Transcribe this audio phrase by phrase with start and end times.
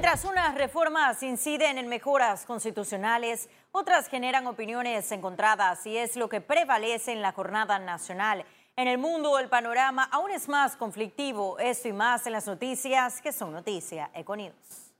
[0.00, 6.40] Mientras unas reformas inciden en mejoras constitucionales, otras generan opiniones encontradas y es lo que
[6.40, 8.46] prevalece en la jornada nacional.
[8.76, 13.20] En el mundo el panorama aún es más conflictivo, esto y más en las noticias
[13.20, 14.94] que son noticia Econius.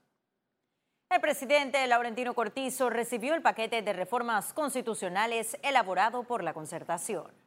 [1.09, 7.40] El presidente Laurentino Cortizo recibió el paquete de reformas constitucionales elaborado por la concertación.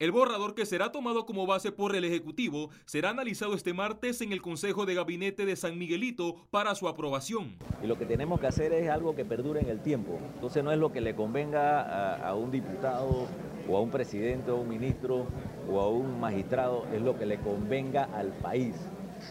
[0.00, 4.32] El borrador que será tomado como base por el Ejecutivo será analizado este martes en
[4.32, 7.54] el Consejo de Gabinete de San Miguelito para su aprobación.
[7.84, 10.18] Y lo que tenemos que hacer es algo que perdure en el tiempo.
[10.36, 13.28] Entonces no es lo que le convenga a, un diputado
[13.68, 15.26] o a un presidente o a un ministro
[15.70, 18.76] o a un magistrado, es lo que le convenga al país.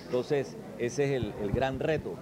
[0.05, 2.13] Entonces ese es el, gran reto.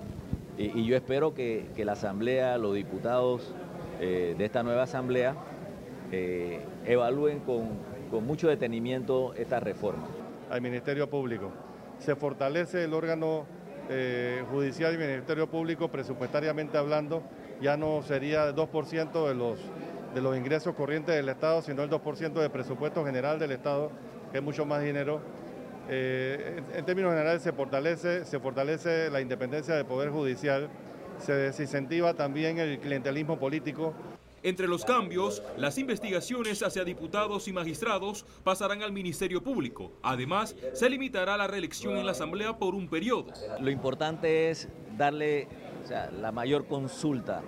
[0.58, 3.54] Y, yo espero que, la Asamblea, los diputados
[4.00, 5.36] eh, de esta nueva Asamblea,
[6.14, 10.08] eh, evalúen con con mucho detenimiento esta reforma.
[10.50, 11.52] Al Ministerio Público.
[12.00, 13.46] Se fortalece el órgano
[13.90, 17.24] eh, judicial y Ministerio Público presupuestariamente hablando,
[17.62, 19.60] ya no sería el 2% de los,
[20.14, 23.92] de los ingresos corrientes del Estado, sino el 2% del presupuesto general del Estado,
[24.32, 25.22] que es mucho más dinero.
[25.90, 30.70] Eh, en, términos generales se fortalece, se fortalece la independencia del Poder Judicial,
[31.20, 33.94] se desincentiva también el clientelismo político
[34.44, 39.92] entre los cambios, las investigaciones hacia diputados y magistrados pasarán al Ministerio Público.
[40.04, 43.34] Además, se limitará la reelección en la Asamblea por un periodo.
[43.60, 45.48] Lo importante es darle
[46.20, 47.42] la mayor consulta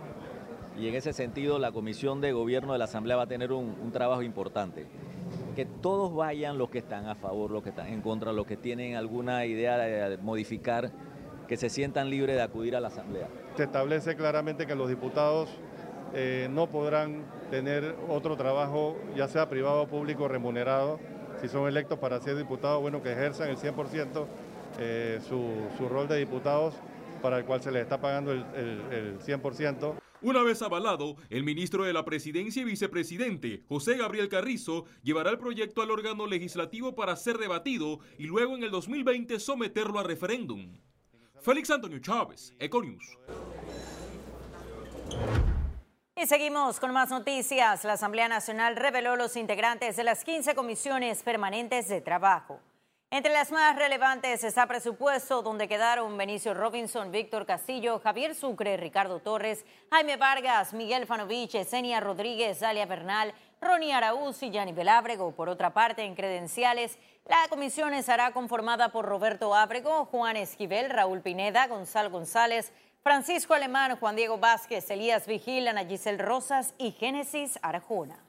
[0.78, 3.76] y en ese sentido la Comisión de Gobierno de la Asamblea va a tener un,
[3.82, 4.88] un trabajo importante.
[5.56, 8.56] Que todos vayan los que están a favor, los que están en contra, los que
[8.56, 10.92] tienen alguna idea de modificar,
[11.48, 13.28] que se sientan libres de acudir a la Asamblea.
[13.58, 15.50] Se establece claramente que los diputados
[16.14, 21.00] eh, no podrán tener otro trabajo, ya sea privado o público, remunerado.
[21.42, 24.26] Si son electos para ser diputados, bueno, que ejerzan el 100%
[24.80, 26.76] eh, su, rol de diputados
[27.22, 29.96] para el cual se les está pagando el, el 100%.
[30.22, 35.38] Una vez avalado, el ministro de la Presidencia y vicepresidente, José Gabriel Carrizo, llevará el
[35.38, 40.78] proyecto al órgano legislativo para ser debatido y luego en el 2020 someterlo a referéndum.
[41.42, 43.18] Félix Antonio Chávez, Econius.
[46.22, 47.86] Y seguimos con más noticias.
[47.86, 52.60] La Asamblea Nacional reveló los integrantes de las 15 comisiones permanentes de trabajo.
[53.10, 59.22] Entre las más relevantes está presupuesto, donde quedaron Benicio Robinson, Víctor Castillo, Javier Sucre, Ricardo
[59.22, 65.32] Torres, Jaime Vargas, Miguel Fanovich, Esenia Rodríguez, Dalia Bernal, Ronnie Araúz y Yanni Belábrego.
[65.32, 67.00] Por otra parte, en credenciales,
[67.30, 73.96] la comisión estará conformada por Roberto Ábrego, Juan Esquivel, Raúl Pineda, Gonzalo González, Francisco Alemán,
[73.96, 75.88] Juan Diego Vázquez, Elías Vigil, Ana
[76.18, 78.20] Rosas y Génesis Arjona.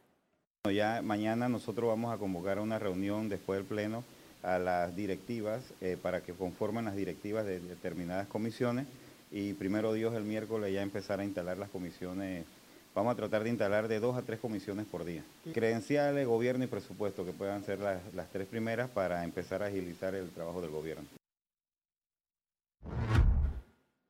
[0.72, 4.04] Ya mañana nosotros vamos a convocar una reunión después del Pleno
[4.42, 8.86] a las directivas eh, para que conformen las directivas de determinadas comisiones
[9.32, 12.46] y primero Dios el miércoles ya empezar a instalar las comisiones.
[12.94, 15.24] Vamos a tratar de instalar de dos a tres comisiones por día.
[15.52, 20.14] Credenciales, gobierno y presupuesto, que puedan ser las, las tres primeras para empezar a agilizar
[20.14, 21.19] el trabajo del gobierno.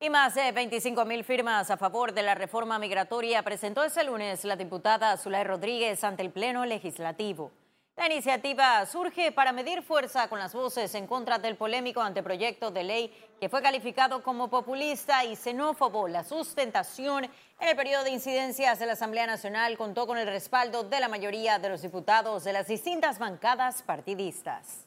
[0.02, 4.46] Y más de 25 mil firmas a favor de la reforma migratoria presentó este lunes
[4.46, 7.52] la diputada Zulay Rodríguez ante el Pleno Legislativo.
[7.96, 12.82] La iniciativa surge para medir fuerza con las voces en contra del polémico anteproyecto de
[12.82, 16.08] ley que fue calificado como populista y xenófobo.
[16.08, 20.82] La sustentación en el periodo de incidencias de la Asamblea Nacional contó con el respaldo
[20.82, 24.86] de la mayoría de los diputados de las distintas bancadas partidistas.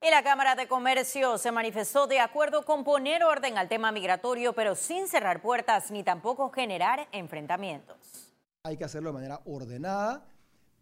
[0.00, 4.52] Y la Cámara de Comercio se manifestó de acuerdo con poner orden al tema migratorio,
[4.52, 8.32] pero sin cerrar puertas ni tampoco generar enfrentamientos.
[8.62, 10.24] Hay que hacerlo de manera ordenada,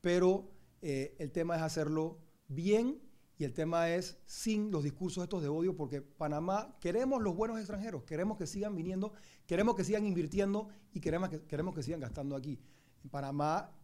[0.03, 0.45] pero
[0.83, 3.01] eh, el tema es hacerlo bien
[3.37, 7.59] y el tema es sin los discursos estos de odio, porque Panamá queremos los buenos
[7.59, 9.13] extranjeros, queremos que sigan viniendo,
[9.47, 12.61] queremos que sigan invirtiendo y queremos que, queremos que sigan gastando aquí.
[13.03, 13.75] En Panamá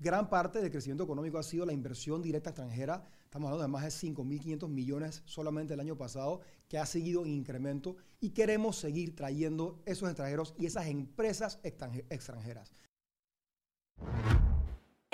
[0.00, 3.04] gran parte del crecimiento económico ha sido la inversión directa extranjera.
[3.24, 7.32] Estamos hablando de más de 5.500 millones solamente el año pasado, que ha seguido en
[7.32, 12.72] incremento y queremos seguir trayendo esos extranjeros y esas empresas extranjeras.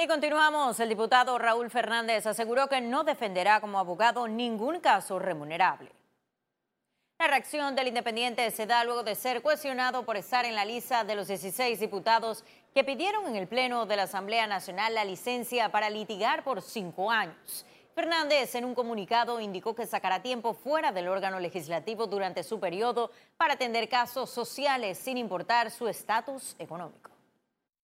[0.03, 0.81] Y continuamos.
[0.81, 5.93] El diputado Raúl Fernández aseguró que no defenderá como abogado ningún caso remunerable.
[7.19, 11.05] La reacción del independiente se da luego de ser cuestionado por estar en la lista
[11.05, 15.71] de los 16 diputados que pidieron en el Pleno de la Asamblea Nacional la licencia
[15.71, 17.67] para litigar por cinco años.
[17.95, 23.11] Fernández en un comunicado indicó que sacará tiempo fuera del órgano legislativo durante su periodo
[23.37, 27.10] para atender casos sociales sin importar su estatus económico.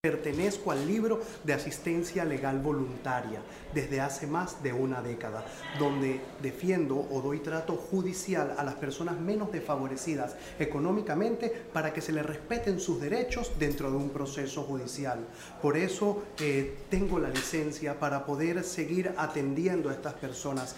[0.06, 3.40] Pertenezco al libro de asistencia legal voluntaria
[3.74, 5.44] desde hace más de una década,
[5.80, 12.12] donde defiendo o doy trato judicial a las personas menos desfavorecidas económicamente para que se
[12.12, 15.26] les respeten sus derechos dentro de un proceso judicial.
[15.60, 20.76] Por eso eh, tengo la licencia para poder seguir atendiendo a estas personas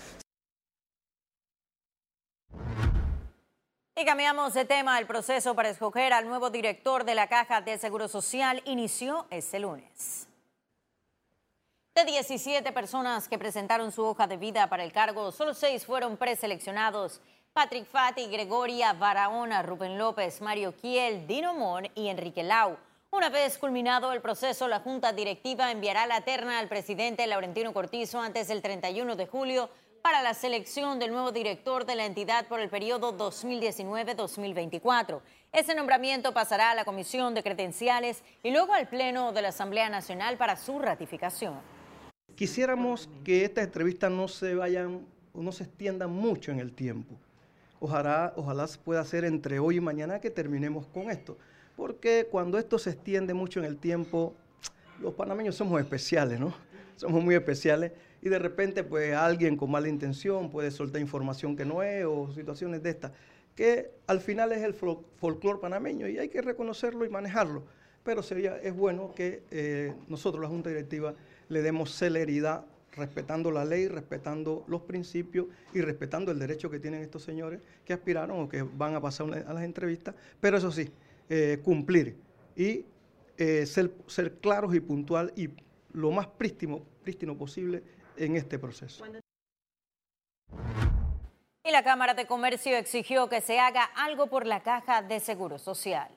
[4.01, 4.97] Y cambiamos de tema.
[5.01, 9.59] El proceso para escoger al nuevo director de la Caja de Seguro Social inició este
[9.59, 10.29] lunes.
[11.97, 16.17] De 17 personas que presentaron su hoja de vida para el cargo, solo seis fueron
[16.17, 17.21] preseleccionados.
[17.53, 22.77] Patrick Fati, Gregoria Barahona, Rubén López, Mario Kiel, Dino Mon y Enrique Lau.
[23.11, 28.21] Una vez culminado el proceso, la Junta Directiva enviará la terna al presidente Laurentino Cortizo
[28.21, 29.71] antes del 31 de julio
[30.03, 35.21] para la selección del nuevo director de la entidad por el periodo 2019-2024.
[35.53, 39.91] Ese nombramiento pasará a la Comisión de Credenciales y luego al Pleno de la Asamblea
[39.91, 41.55] Nacional para su ratificación.
[42.35, 47.15] Quisiéramos que estas entrevistas no se vayan no se extiendan mucho en el tiempo.
[47.81, 51.37] Ojalá, ojalá pueda ser entre hoy y mañana que terminemos con esto.
[51.77, 54.35] Porque cuando esto se extiende mucho en el tiempo,
[55.01, 56.53] los panameños somos especiales, ¿no?
[56.97, 57.93] Somos muy especiales
[58.23, 62.31] y de repente pues alguien con mala intención puede soltar información que no es o
[62.33, 63.13] situaciones de estas,
[63.55, 67.65] que al final es el folclore panameño y hay que reconocerlo y manejarlo.
[68.05, 71.15] Pero sería, es bueno que eh, nosotros, la Junta Directiva,
[71.49, 77.03] le demos celeridad respetando la ley, respetando los principios y respetando el derecho que tienen
[77.03, 80.91] estos señores que aspiraron o que van a pasar a las entrevistas, pero eso sí,
[81.29, 82.17] eh, cumplir
[82.57, 82.85] y
[83.37, 85.49] eh, ser, ser claros y puntual y
[85.93, 87.83] lo más prístino, prístino posible
[88.19, 89.05] en este proceso.
[91.65, 95.59] Y la Cámara de Comercio exigió que se haga algo por la caja de seguro
[95.59, 96.09] social.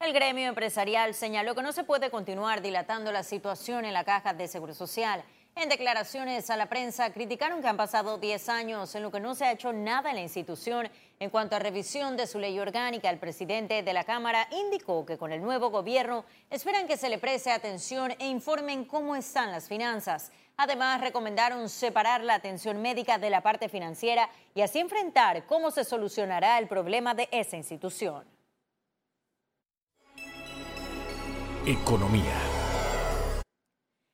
[0.00, 4.32] El gremio empresarial señaló que no se puede continuar dilatando la situación en la caja
[4.32, 5.22] de seguro social
[5.56, 9.34] en declaraciones a la prensa criticaron que han pasado 10 años en lo que no
[9.34, 10.88] se ha hecho nada en la institución
[11.18, 13.10] en cuanto a revisión de su ley orgánica.
[13.10, 17.18] El presidente de la Cámara indicó que con el nuevo gobierno esperan que se le
[17.18, 20.32] preste atención e informen cómo están las finanzas.
[20.62, 25.84] Además, recomendaron separar la atención médica de la parte financiera y así enfrentar cómo se
[25.84, 28.26] solucionará el problema de esa institución.
[31.66, 32.36] Economía.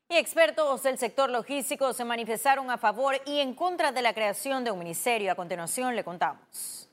[0.08, 4.62] Y expertos del sector logístico se manifestaron a favor y en contra de la creación
[4.62, 5.32] de un ministerio.
[5.32, 6.85] A continuación le contamos.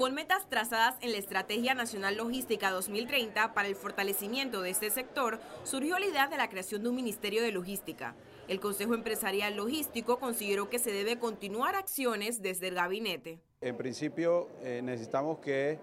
[0.00, 5.38] Con metas trazadas en la Estrategia Nacional Logística 2030 para el fortalecimiento de este sector,
[5.62, 8.14] surgió la idea de la creación de un Ministerio de Logística.
[8.48, 13.40] El Consejo Empresarial Logístico consideró que se debe continuar acciones desde el gabinete.
[13.60, 15.78] En principio, eh, necesitamos que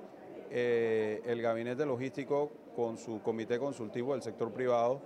[0.49, 4.99] eh, el gabinete logístico con su comité consultivo del sector privado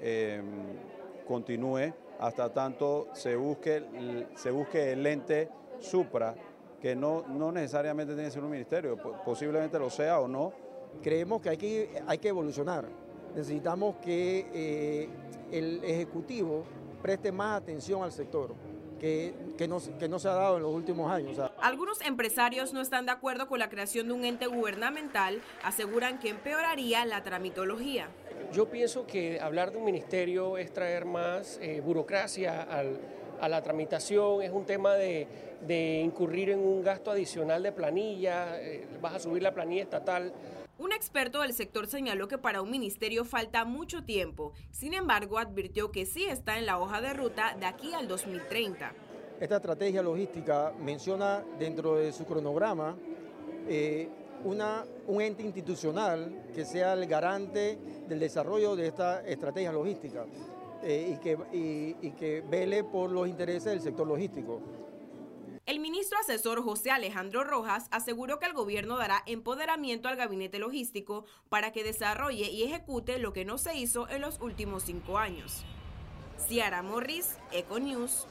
[0.00, 0.44] em,
[1.28, 3.84] continúe hasta tanto se busque,
[4.34, 6.34] se busque el ente supra,
[6.82, 10.52] que no, no necesariamente tiene que ser un ministerio, posiblemente lo sea o no.
[11.00, 12.84] Creemos que hay que, hay que evolucionar.
[13.36, 15.08] Necesitamos que eh,
[15.52, 16.64] el Ejecutivo
[17.00, 18.52] preste más atención al sector
[18.98, 21.36] que, no, se ha dado en los últimos años.
[21.60, 26.30] Algunos empresarios no están de acuerdo con la creación de un ente gubernamental, aseguran que
[26.30, 28.08] empeoraría la tramitología.
[28.52, 32.66] Yo pienso que hablar de un ministerio es traer más eh, burocracia
[33.42, 35.26] a la tramitación, es un tema de,
[36.04, 40.32] incurrir en un gasto adicional de planilla, eh, vas a subir la planilla estatal.
[40.78, 45.90] Un experto del sector señaló que para un ministerio falta mucho tiempo, sin embargo advirtió
[45.90, 48.92] que sí está en la hoja de ruta de aquí al 2030.
[49.40, 52.96] Esta estrategia logística menciona dentro de su cronograma
[53.68, 54.08] eh,
[54.44, 57.76] una, un ente institucional que sea el garante
[58.08, 60.26] del desarrollo de esta estrategia logística
[60.82, 61.38] eh, y, que,
[62.00, 64.60] y que vele por los intereses del sector logístico.
[65.64, 71.24] El ministro asesor José Alejandro Rojas aseguró que el gobierno dará empoderamiento al gabinete logístico
[71.48, 75.64] para que desarrolle y ejecute lo que no se hizo en los últimos cinco años.
[76.36, 78.26] Ciara Morris, Econews.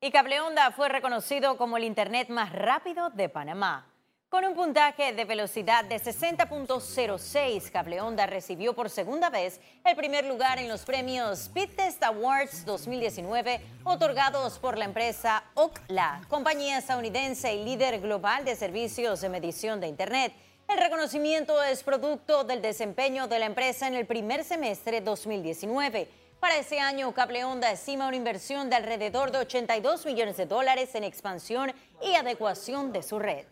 [0.00, 3.91] Y Cableonda fue reconocido como el Internet más rápido de Panamá.
[4.32, 10.58] Con un puntaje de velocidad de 60.06, Cableonda recibió por segunda vez el primer lugar
[10.58, 18.00] en los premios Speedtest Awards 2019 otorgados por la empresa Ookla, compañía estadounidense y líder
[18.00, 20.32] global de servicios de medición de Internet.
[20.66, 26.08] El reconocimiento es producto del desempeño de la empresa en el primer semestre 2019.
[26.40, 30.94] Para ese año, Cable Onda estima una inversión de alrededor de 82 millones de dólares
[30.94, 33.44] en expansión y adecuación de su red.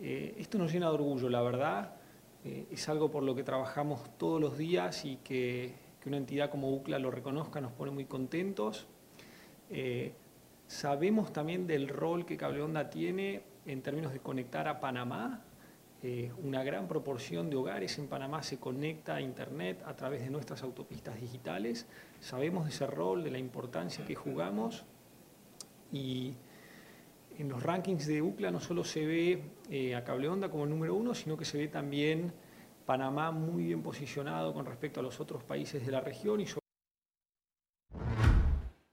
[0.00, 1.94] Eh, esto nos llena de orgullo, la verdad.
[2.44, 6.70] Eh, es algo por lo que trabajamos todos los días y que, una entidad como
[6.70, 8.86] UCLA lo reconozca nos pone muy contentos.
[9.70, 10.12] Eh,
[10.66, 15.42] sabemos también del rol que Cable Onda tiene en términos de conectar a Panamá
[16.42, 20.62] una gran proporción de hogares en Panamá se conecta a Internet a través de nuestras
[20.62, 21.86] autopistas digitales.
[22.20, 24.84] Sabemos de ese rol, de la importancia que jugamos
[25.90, 26.34] y
[27.38, 30.70] en los rankings de UCLA no solo se ve eh, a Cable Onda como el
[30.70, 32.32] número uno, sino que se ve también
[32.86, 36.46] Panamá muy bien posicionado con respecto a los otros países de la región y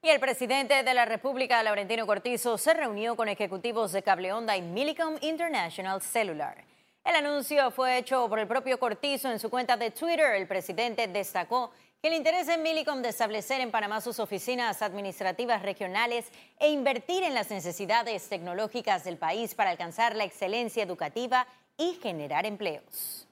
[0.04, 4.58] y el presidente de la República, Laurentino Cortizo, se reunió con ejecutivos de Cable Onda
[4.58, 6.66] y Millicom International Cellular.
[7.06, 10.34] El anuncio fue hecho por el propio Cortizo en su cuenta de Twitter.
[10.34, 11.72] El presidente destacó
[12.08, 16.26] el interés en Millicom de establecer en Panamá sus oficinas administrativas regionales
[16.60, 21.46] e invertir en las necesidades tecnológicas del país para alcanzar la excelencia educativa
[21.78, 23.28] y generar empleos.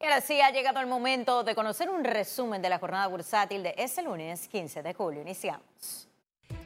[0.00, 3.64] Y ahora sí ha llegado el momento de conocer un resumen de la jornada bursátil
[3.64, 5.22] de este lunes 15 de julio.
[5.22, 6.07] Iniciamos.